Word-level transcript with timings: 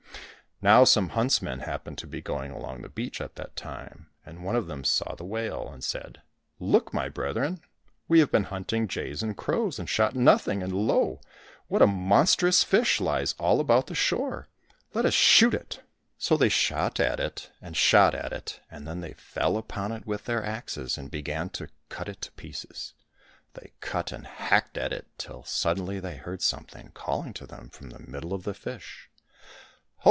Now 0.63 0.83
some 0.83 1.09
huntsmen 1.09 1.61
happened 1.61 1.97
to 1.97 2.05
be 2.05 2.21
going 2.21 2.51
along 2.51 2.83
the 2.83 2.87
beach 2.89 3.19
at 3.19 3.33
that 3.33 3.55
time, 3.55 4.11
and 4.23 4.43
one 4.45 4.55
of 4.55 4.67
them 4.67 4.83
saw 4.83 5.15
the 5.15 5.25
whale, 5.25 5.67
and 5.73 5.83
said," 5.83 6.21
Look, 6.59 6.93
my 6.93 7.09
brethren! 7.09 7.61
we 8.07 8.19
have 8.19 8.31
been 8.31 8.43
hunting 8.43 8.87
jays 8.87 9.23
and 9.23 9.35
crows 9.35 9.79
and 9.79 9.89
shot 9.89 10.13
nothing, 10.13 10.61
and 10.61 10.71
lo! 10.71 11.19
what 11.65 11.81
a 11.81 11.87
monstrous 11.87 12.63
fish 12.63 13.01
lies 13.01 13.33
all 13.39 13.59
about 13.59 13.87
the 13.87 13.95
shore! 13.95 14.49
Let 14.93 15.03
us 15.07 15.15
shoot 15.15 15.55
it!" 15.55 15.81
So 16.19 16.37
they 16.37 16.47
shot 16.47 16.99
at 16.99 17.19
it 17.19 17.49
and 17.59 17.75
shot 17.75 18.13
at 18.13 18.31
it, 18.31 18.59
and 18.69 18.85
then 18.87 19.01
they 19.01 19.13
fell 19.13 19.57
upon 19.57 19.91
it 19.91 20.05
with 20.05 20.25
their 20.25 20.45
axes 20.45 20.95
and 20.95 21.09
began 21.09 21.49
to 21.57 21.69
cut 21.89 22.07
it 22.07 22.21
to 22.21 22.31
pieces. 22.33 22.93
They 23.55 23.71
cut 23.79 24.11
and 24.11 24.27
hacked 24.27 24.77
at 24.77 24.93
it 24.93 25.07
till 25.17 25.43
suddenly 25.43 25.99
they 25.99 26.17
heard 26.17 26.43
something 26.43 26.91
calling 26.93 27.33
to 27.33 27.47
them 27.47 27.69
from 27.69 27.89
the 27.89 27.97
middle 28.07 28.31
of 28.31 28.43
the 28.43 28.53
fish," 28.53 29.07
Ho 29.07 29.07